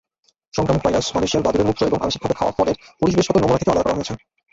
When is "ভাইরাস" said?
0.83-1.07